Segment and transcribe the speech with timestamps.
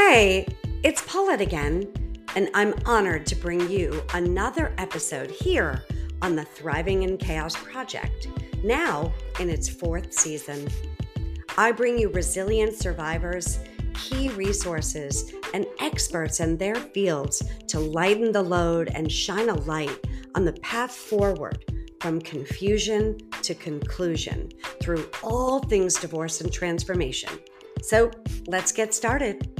[0.00, 0.46] Hey,
[0.84, 1.92] it's Paulette again,
[2.36, 5.82] and I'm honored to bring you another episode here
[6.22, 8.28] on the Thriving in Chaos Project,
[8.62, 10.68] now in its fourth season.
[11.58, 13.58] I bring you resilient survivors,
[13.92, 19.98] key resources, and experts in their fields to lighten the load and shine a light
[20.36, 21.64] on the path forward
[22.00, 24.48] from confusion to conclusion
[24.80, 27.32] through all things divorce and transformation.
[27.82, 28.12] So
[28.46, 29.57] let's get started.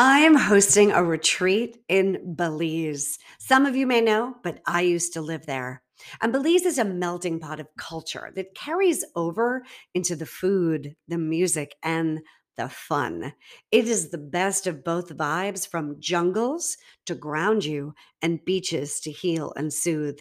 [0.00, 3.18] I am hosting a retreat in Belize.
[3.40, 5.82] Some of you may know, but I used to live there.
[6.22, 11.18] And Belize is a melting pot of culture that carries over into the food, the
[11.18, 12.20] music, and
[12.58, 13.32] the fun.
[13.70, 16.76] It is the best of both vibes from jungles
[17.06, 20.18] to ground you and beaches to heal and soothe.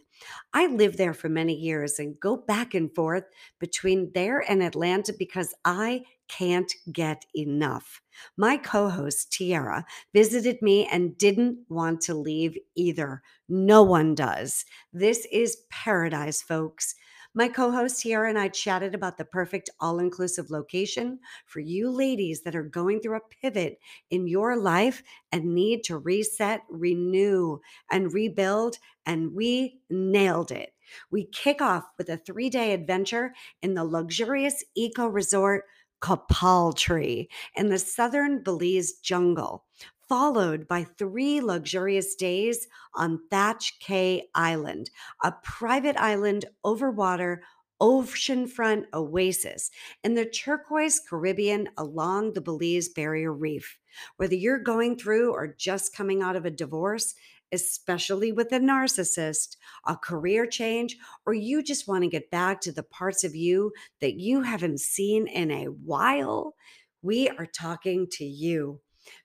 [0.54, 3.26] I lived there for many years and go back and forth
[3.60, 8.02] between there and Atlanta because I can't get enough.
[8.38, 13.22] My co host, Tiara, visited me and didn't want to leave either.
[13.50, 14.66] No one does.
[14.94, 16.96] This is paradise, folks.
[17.38, 21.92] My co host Tiara and I chatted about the perfect all inclusive location for you
[21.92, 23.78] ladies that are going through a pivot
[24.10, 27.60] in your life and need to reset, renew,
[27.92, 28.78] and rebuild.
[29.06, 30.74] And we nailed it.
[31.12, 35.66] We kick off with a three day adventure in the luxurious eco resort
[36.00, 39.64] Copal Tree in the southern Belize jungle,
[40.08, 44.90] followed by three luxurious days on Thatch Caye Island,
[45.24, 47.42] a private island over water
[47.82, 49.70] oceanfront oasis
[50.04, 53.78] in the turquoise Caribbean along the Belize Barrier Reef.
[54.18, 57.14] Whether you're going through or just coming out of a divorce,
[57.52, 62.72] especially with a narcissist, a career change, or you just want to get back to
[62.72, 63.72] the parts of you
[64.02, 66.56] that you haven't seen in a while,
[67.02, 68.82] we are talking to you.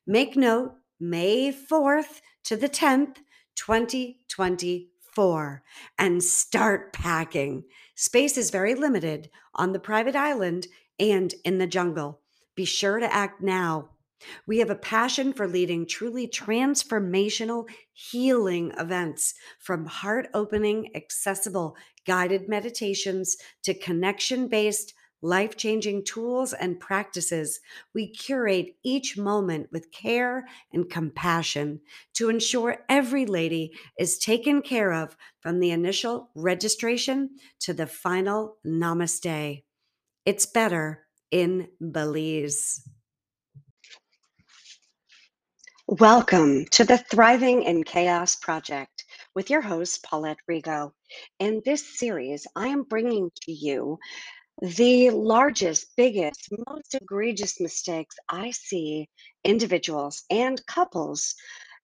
[0.07, 0.75] Make note
[1.05, 3.17] May 4th to the 10th,
[3.57, 5.63] 2024,
[5.99, 7.65] and start packing.
[7.97, 10.69] Space is very limited on the private island
[11.01, 12.21] and in the jungle.
[12.55, 13.89] Be sure to act now
[14.47, 21.77] we have a passion for leading truly transformational healing events from heart opening, accessible
[22.07, 27.61] guided meditations to connection based, life changing tools and practices.
[27.95, 31.81] We curate each moment with care and compassion
[32.15, 37.31] to ensure every lady is taken care of from the initial registration
[37.61, 39.63] to the final namaste.
[40.27, 42.83] It's better in Belize.
[45.89, 50.93] Welcome to the Thriving in Chaos Project with your host, Paulette Rigo.
[51.39, 53.99] In this series, I am bringing to you
[54.61, 59.09] the largest, biggest, most egregious mistakes I see
[59.45, 61.35] individuals and couples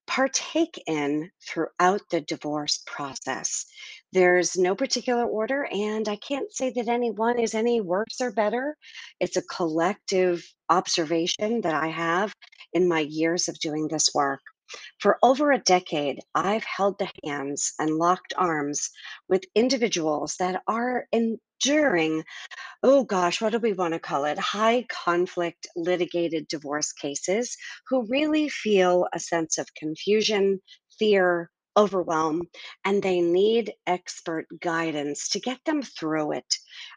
[0.07, 3.67] partake in throughout the divorce process.
[4.13, 8.33] There's no particular order, and I can't say that any one is any worse or
[8.33, 8.77] better.
[9.21, 12.33] It's a collective observation that I have
[12.73, 14.41] in my years of doing this work.
[15.01, 18.91] For over a decade, I've held the hands and locked arms
[19.29, 22.25] with individuals that are enduring
[22.83, 24.39] oh gosh, what do we want to call it?
[24.39, 27.57] High conflict litigated divorce cases
[27.89, 30.61] who really feel a sense of confusion,
[30.99, 32.43] fear, overwhelm,
[32.85, 36.55] and they need expert guidance to get them through it.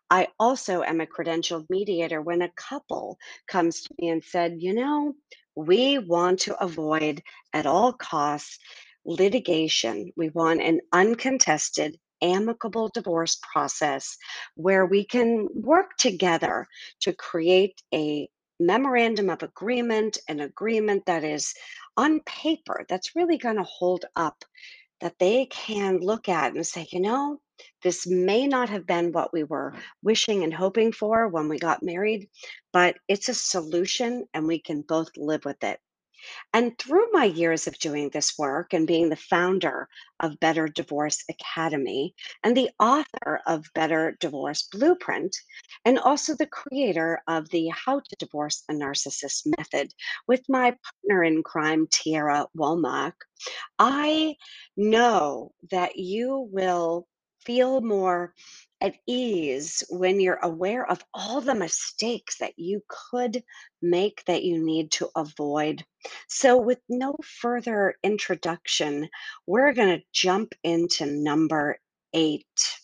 [0.09, 3.17] I also am a credentialed mediator when a couple
[3.47, 5.13] comes to me and said, you know,
[5.55, 7.21] we want to avoid
[7.53, 8.59] at all costs
[9.05, 10.11] litigation.
[10.15, 14.15] We want an uncontested amicable divorce process
[14.55, 16.67] where we can work together
[17.01, 18.29] to create a
[18.59, 21.53] memorandum of agreement, an agreement that is
[21.97, 24.45] on paper that's really going to hold up,
[25.01, 27.39] that they can look at and say, you know,
[27.83, 29.73] this may not have been what we were
[30.03, 32.29] wishing and hoping for when we got married,
[32.73, 35.79] but it's a solution and we can both live with it.
[36.53, 39.87] And through my years of doing this work and being the founder
[40.19, 42.13] of Better Divorce Academy
[42.43, 45.35] and the author of Better Divorce Blueprint,
[45.85, 49.93] and also the creator of the How to Divorce a Narcissist method
[50.27, 53.13] with my partner in crime, Tiara Womack,
[53.79, 54.35] I
[54.77, 57.07] know that you will
[57.45, 58.33] feel more
[58.81, 63.43] at ease when you're aware of all the mistakes that you could
[63.81, 65.85] make that you need to avoid.
[66.27, 69.09] So, with no further introduction,
[69.45, 71.77] we're going to jump into number
[72.13, 72.77] eight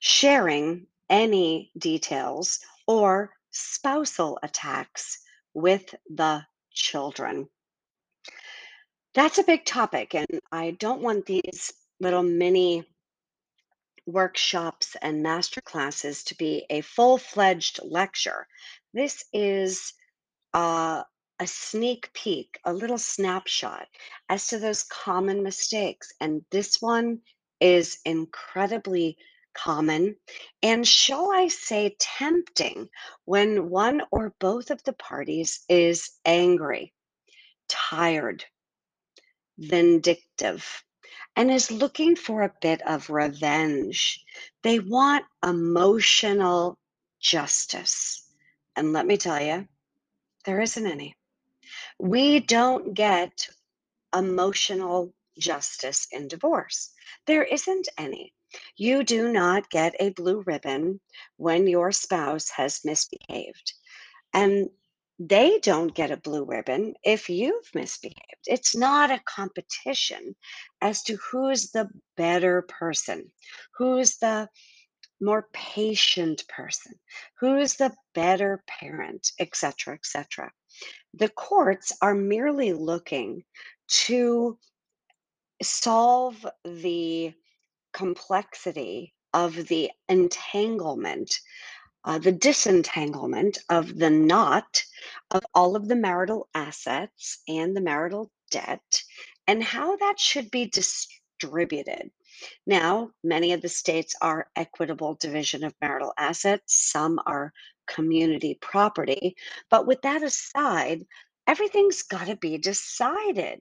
[0.00, 5.18] sharing any details or spousal attacks
[5.54, 7.48] with the children.
[9.14, 12.84] That's a big topic, and I don't want these little mini
[14.06, 18.46] workshops and master classes to be a full fledged lecture.
[18.92, 19.92] This is
[20.54, 21.02] uh,
[21.38, 23.86] a sneak peek, a little snapshot
[24.28, 26.12] as to those common mistakes.
[26.20, 27.20] And this one
[27.60, 29.16] is incredibly
[29.54, 30.16] common
[30.62, 32.88] and, shall I say, tempting
[33.24, 36.92] when one or both of the parties is angry,
[37.68, 38.44] tired,
[39.58, 40.84] vindictive,
[41.36, 44.24] and is looking for a bit of revenge.
[44.62, 46.78] They want emotional
[47.20, 48.28] justice.
[48.76, 49.66] And let me tell you,
[50.44, 51.16] there isn't any.
[51.98, 53.48] We don't get
[54.14, 56.90] emotional justice in divorce.
[57.26, 58.32] There isn't any.
[58.76, 61.00] You do not get a blue ribbon
[61.36, 63.72] when your spouse has misbehaved.
[64.34, 64.68] And
[65.28, 68.46] they don't get a blue ribbon if you've misbehaved.
[68.46, 70.34] It's not a competition
[70.80, 73.30] as to who's the better person,
[73.76, 74.48] who's the
[75.20, 76.94] more patient person,
[77.38, 80.50] who's the better parent, etc., etc.
[81.14, 83.44] The courts are merely looking
[84.06, 84.58] to
[85.62, 87.32] solve the
[87.92, 91.38] complexity of the entanglement
[92.04, 94.82] uh, the disentanglement of the knot
[95.30, 99.02] of all of the marital assets and the marital debt
[99.46, 102.10] and how that should be distributed.
[102.66, 107.52] Now, many of the states are equitable division of marital assets, some are
[107.86, 109.36] community property.
[109.70, 111.04] But with that aside,
[111.46, 113.60] everything's got to be decided.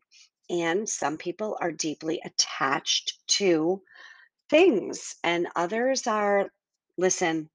[0.49, 3.81] And some people are deeply attached to
[4.49, 6.51] things, and others are,
[6.97, 7.49] listen,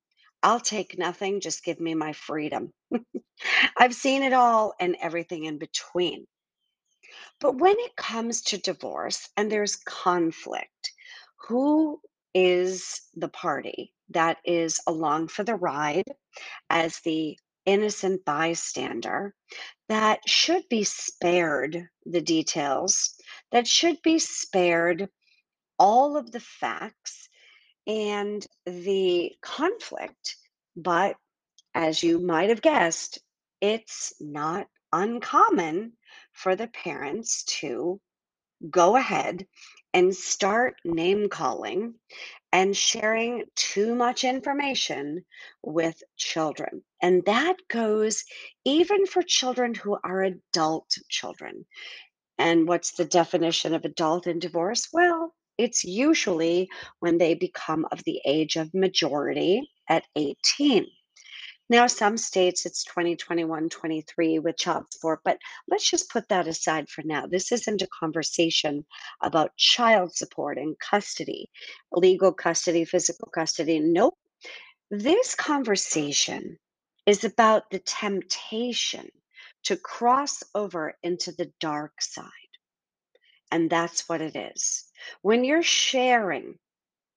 [0.47, 2.73] I'll take nothing, just give me my freedom.
[3.77, 6.25] I've seen it all and everything in between.
[7.41, 10.93] But when it comes to divorce and there's conflict,
[11.49, 12.01] who
[12.33, 16.07] is the party that is along for the ride
[16.71, 19.35] as the innocent bystander
[19.89, 23.17] that should be spared the details,
[23.51, 25.09] that should be spared
[25.77, 27.26] all of the facts
[27.87, 30.37] and the conflict.
[30.77, 31.17] But
[31.75, 33.19] as you might have guessed,
[33.61, 35.93] it's not uncommon
[36.33, 38.01] for the parents to
[38.71, 39.47] go ahead
[39.93, 41.95] and start name calling
[42.53, 45.25] and sharing too much information
[45.63, 46.83] with children.
[47.03, 48.25] And that goes
[48.65, 51.67] even for children who are adult children.
[52.39, 54.89] And what's the definition of adult in divorce?
[54.93, 56.69] Well, it's usually
[57.01, 60.87] when they become of the age of majority at 18.
[61.69, 65.39] Now, some states it's 20, 21, 23 with child support, but
[65.69, 67.27] let's just put that aside for now.
[67.27, 68.87] This isn't a conversation
[69.21, 71.51] about child support and custody,
[71.91, 73.81] legal custody, physical custody.
[73.81, 74.15] Nope.
[74.93, 76.57] This conversation
[77.05, 79.09] is about the temptation
[79.65, 82.31] to cross over into the dark side.
[83.57, 84.85] And that's what it is.
[85.23, 86.59] When you're sharing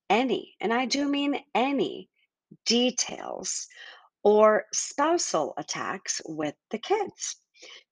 [0.09, 2.09] any, and I do mean any,
[2.65, 3.67] details
[4.23, 7.35] or spousal attacks with the kids.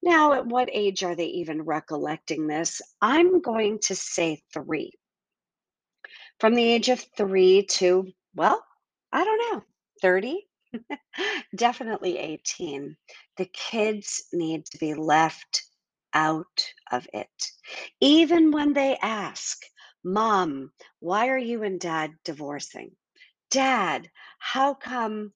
[0.01, 2.81] Now, at what age are they even recollecting this?
[3.01, 4.93] I'm going to say three.
[6.39, 8.63] From the age of three to, well,
[9.11, 9.63] I don't know,
[10.01, 10.47] 30?
[11.57, 12.95] Definitely 18.
[13.35, 15.66] The kids need to be left
[16.17, 17.51] out of it.
[18.01, 19.59] Even when they ask,
[20.03, 22.91] Mom, why are you and dad divorcing?
[23.51, 24.09] Dad,
[24.39, 25.31] how come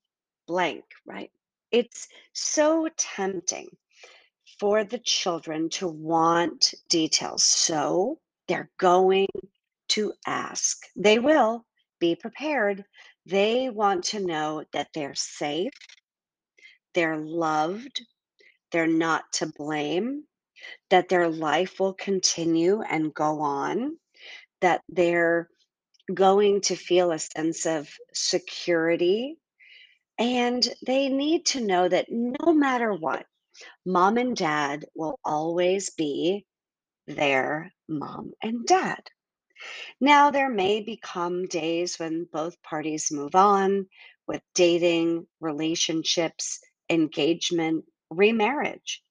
[0.48, 1.30] blank, right?
[1.72, 3.70] It's so tempting
[4.60, 7.44] for the children to want details.
[7.44, 9.28] So they're going
[9.90, 10.78] to ask.
[10.96, 11.64] They will
[12.00, 12.84] be prepared.
[13.28, 15.74] They want to know that they're safe,
[16.96, 18.02] they're loved,
[18.72, 20.24] they're not to blame,
[20.90, 23.98] that their life will continue and go on,
[24.62, 25.50] that they're
[26.14, 29.38] going to feel a sense of security.
[30.18, 33.26] And they need to know that no matter what,
[33.86, 36.46] mom and dad will always be
[37.08, 39.02] their mom and dad.
[40.00, 43.88] Now, there may become days when both parties move on
[44.28, 49.04] with dating, relationships, engagement, remarriage.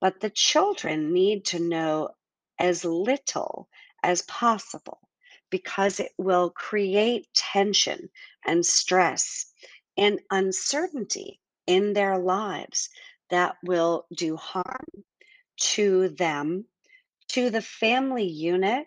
[0.00, 2.10] But the children need to know
[2.58, 3.68] as little
[4.02, 5.08] as possible
[5.50, 8.10] because it will create tension
[8.46, 9.52] and stress
[9.96, 12.90] and uncertainty in their lives
[13.30, 14.86] that will do harm
[15.56, 16.66] to them,
[17.28, 18.86] to the family unit,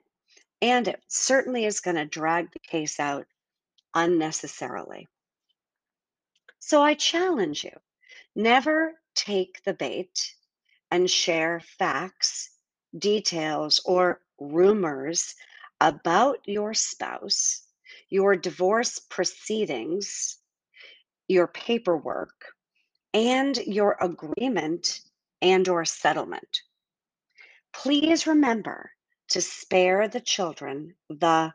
[0.61, 3.27] and it certainly is going to drag the case out
[3.93, 5.07] unnecessarily.
[6.59, 7.77] So I challenge you
[8.35, 10.35] never take the bait
[10.91, 12.51] and share facts,
[12.97, 15.35] details, or rumors
[15.79, 17.63] about your spouse,
[18.09, 20.37] your divorce proceedings,
[21.27, 22.53] your paperwork,
[23.13, 25.01] and your agreement
[25.41, 26.61] and or settlement.
[27.73, 28.91] Please remember
[29.29, 31.53] to spare the children the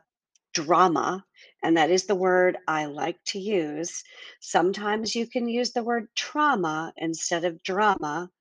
[0.53, 1.23] drama,
[1.61, 4.03] and that is the word I like to use.
[4.39, 8.31] Sometimes you can use the word trauma instead of drama.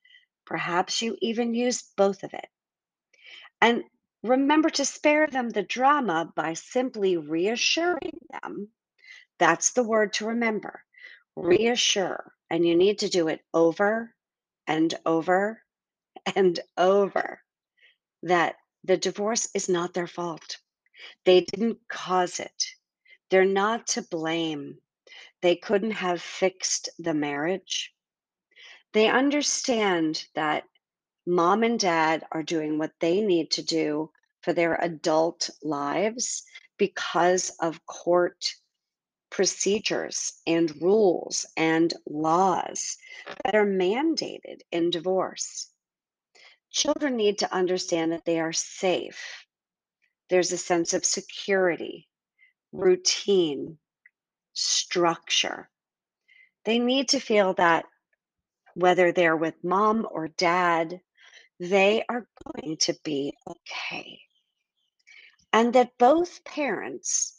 [0.47, 2.49] Perhaps you even use both of it.
[3.61, 3.85] And
[4.23, 8.69] remember to spare them the drama by simply reassuring them.
[9.39, 10.83] That's the word to remember.
[11.37, 12.33] Reassure.
[12.51, 14.15] And you need to do it over
[14.67, 15.63] and over
[16.37, 17.41] and over
[18.23, 20.59] that the divorce is not their fault.
[21.25, 22.65] They didn't cause it.
[23.31, 24.79] They're not to blame.
[25.43, 27.93] They couldn't have fixed the marriage.
[28.97, 30.65] They understand that
[31.27, 34.11] mom and dad are doing what they need to do
[34.41, 36.43] for their adult lives
[36.79, 38.55] because of court
[39.29, 42.97] procedures and rules and laws
[43.45, 45.71] that are mandated in divorce.
[46.71, 49.45] Children need to understand that they are safe.
[50.31, 52.09] There's a sense of security,
[52.73, 53.77] routine,
[54.55, 55.69] structure.
[56.65, 57.85] They need to feel that
[58.77, 61.01] whether they're with mom or dad,
[61.59, 64.21] they are going to be okay.
[65.53, 67.39] And that both parents,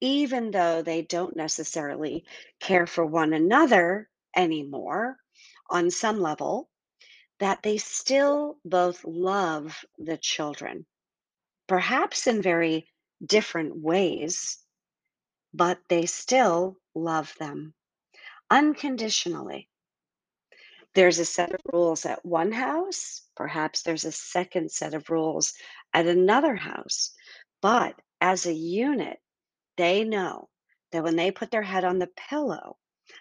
[0.00, 2.24] even though they don't necessarily
[2.60, 5.16] care for one another anymore
[5.68, 6.68] on some level,
[7.40, 10.86] that they still both love the children,
[11.66, 12.86] perhaps in very
[13.24, 14.58] different ways,
[15.52, 17.74] but they still love them
[18.50, 19.68] unconditionally.
[20.96, 25.52] There's a set of rules at one house, perhaps there's a second set of rules
[25.92, 27.14] at another house,
[27.60, 29.20] but as a unit,
[29.76, 30.48] they know
[30.92, 32.78] that when they put their head on the pillow,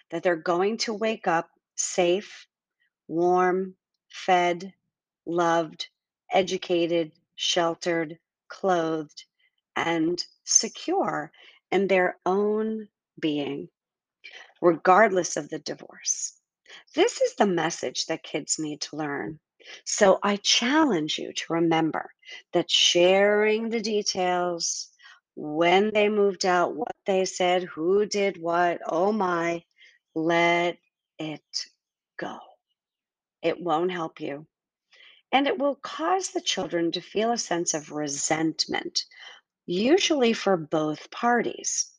[0.10, 2.48] that they're going to wake up safe,
[3.10, 3.76] warm,
[4.08, 4.74] fed,
[5.26, 5.90] loved,
[6.32, 8.18] educated, sheltered,
[8.48, 9.26] clothed,
[9.76, 11.30] and secure
[11.74, 12.88] in their own
[13.20, 13.68] being,
[14.62, 16.40] regardless of the divorce.
[16.94, 19.40] This is the message that kids need to learn.
[19.84, 22.12] So I challenge you to remember
[22.54, 24.90] that sharing the details,
[25.36, 29.64] when they moved out, what they said, who did what, oh my,
[30.14, 30.78] let
[31.20, 31.44] it
[32.18, 32.38] go.
[33.42, 34.48] It won't help you.
[35.32, 39.04] And it will cause the children to feel a sense of resentment,
[39.66, 41.92] usually for both parties.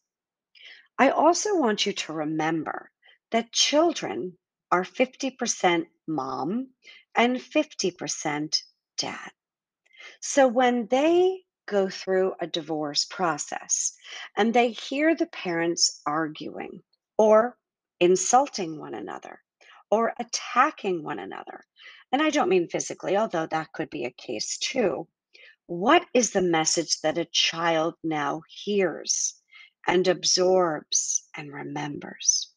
[0.99, 2.91] I also want you to remember
[3.33, 4.39] that children
[4.71, 6.69] are 50% mom
[7.15, 8.63] and 50%
[8.99, 9.31] dad.
[10.21, 13.95] So when they go through a divorce process
[14.37, 16.83] and they hear the parents arguing
[17.19, 17.57] or
[18.01, 19.41] insulting one another
[19.91, 21.65] or attacking one another,
[22.13, 25.09] and I don't mean physically, although that could be a case too.
[25.67, 29.35] What is the message that a child now hears
[29.87, 32.53] and absorbs and remembers?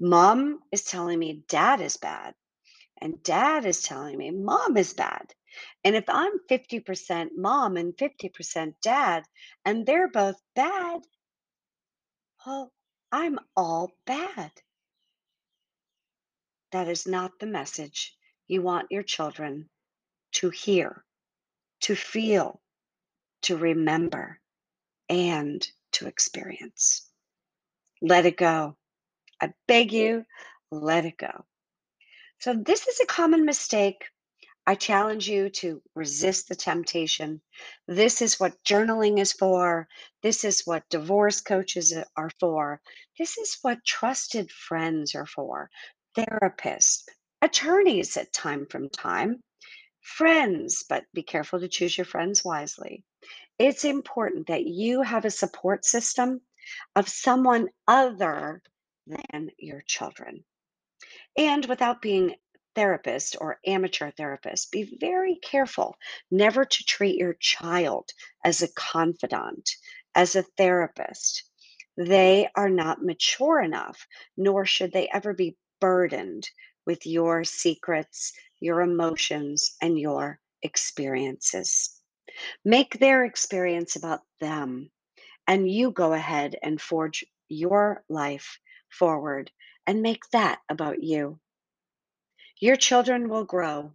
[0.00, 2.34] Mom is telling me dad is bad,
[3.02, 5.34] and dad is telling me mom is bad.
[5.84, 9.24] And if I'm 50% mom and 50% dad,
[9.66, 11.02] and they're both bad,
[12.46, 12.72] well,
[13.12, 14.52] I'm all bad.
[16.72, 18.16] That is not the message
[18.48, 19.68] you want your children
[20.32, 21.04] to hear,
[21.82, 22.62] to feel,
[23.42, 24.40] to remember,
[25.10, 27.06] and to experience.
[28.00, 28.76] Let it go.
[29.40, 30.24] I beg you,
[30.70, 31.44] let it go.
[32.40, 34.08] So, this is a common mistake.
[34.66, 37.40] I challenge you to resist the temptation.
[37.88, 39.88] This is what journaling is for.
[40.22, 42.80] This is what divorce coaches are for.
[43.18, 45.70] This is what trusted friends are for,
[46.16, 47.04] therapists,
[47.42, 49.42] attorneys at time from time,
[50.00, 53.02] friends, but be careful to choose your friends wisely.
[53.58, 56.42] It's important that you have a support system
[56.94, 58.62] of someone other
[59.10, 60.44] than your children.
[61.36, 62.36] And without being
[62.74, 65.96] therapist or amateur therapist, be very careful
[66.30, 68.10] never to treat your child
[68.44, 69.70] as a confidant,
[70.14, 71.44] as a therapist.
[71.96, 76.48] They are not mature enough, nor should they ever be burdened
[76.86, 82.00] with your secrets, your emotions, and your experiences.
[82.64, 84.90] Make their experience about them,
[85.46, 88.58] and you go ahead and forge your life
[88.90, 89.50] forward
[89.86, 91.40] and make that about you.
[92.60, 93.94] Your children will grow.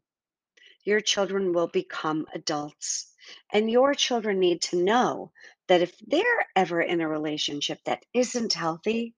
[0.84, 3.12] Your children will become adults.
[3.52, 5.32] And your children need to know
[5.68, 9.16] that if they're ever in a relationship that isn't healthy,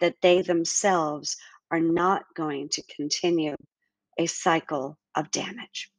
[0.00, 1.36] that they themselves
[1.70, 3.54] are not going to continue
[4.18, 5.90] a cycle of damage.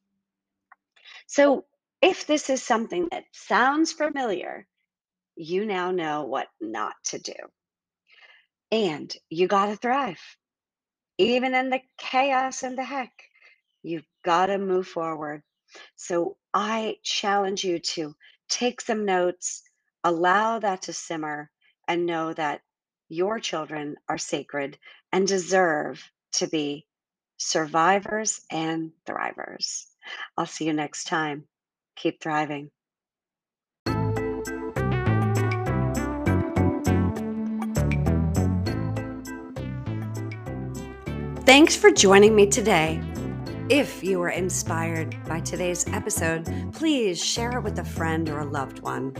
[1.27, 1.65] So,
[2.01, 4.67] if this is something that sounds familiar,
[5.35, 7.33] you now know what not to do.
[8.71, 10.21] And you got to thrive.
[11.17, 13.11] Even in the chaos and the heck,
[13.81, 15.41] you've got to move forward.
[15.95, 18.15] So I challenge you to
[18.49, 19.63] take some notes,
[20.03, 21.49] allow that to simmer,
[21.87, 22.61] and know that
[23.09, 24.77] your children are sacred
[25.11, 26.85] and deserve to be
[27.37, 29.85] survivors and thrivers.
[30.37, 31.45] I'll see you next time.
[31.95, 32.71] Keep thriving.
[41.47, 43.01] Thanks for joining me today.
[43.69, 48.45] If you were inspired by today's episode, please share it with a friend or a
[48.45, 49.13] loved one.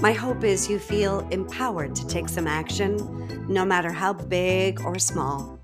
[0.00, 4.98] My hope is you feel empowered to take some action, no matter how big or
[4.98, 5.60] small.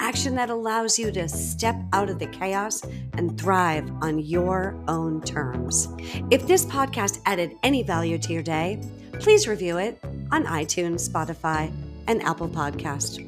[0.00, 2.82] Action that allows you to step out of the chaos
[3.16, 5.86] and thrive on your own terms.
[6.32, 8.82] If this podcast added any value to your day,
[9.20, 10.00] please review it
[10.32, 11.72] on iTunes, Spotify,
[12.08, 13.20] and Apple Podcast.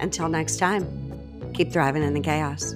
[0.00, 1.01] Until next time,
[1.52, 2.74] keep thriving in the chaos.